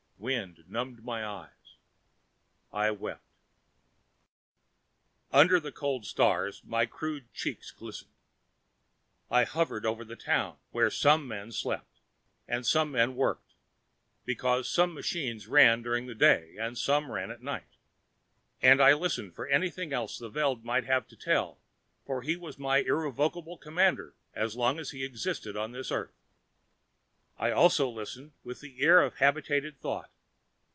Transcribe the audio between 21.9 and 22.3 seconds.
for